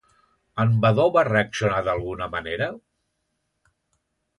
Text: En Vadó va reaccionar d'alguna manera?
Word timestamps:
En 0.63 0.73
Vadó 0.85 1.05
va 1.17 1.25
reaccionar 1.29 1.85
d'alguna 1.91 2.31
manera? 2.39 2.75